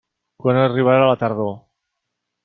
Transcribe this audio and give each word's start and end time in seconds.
Quan 0.43 0.59
arribarà 0.61 1.03
la 1.09 1.17
tardor? 1.25 1.53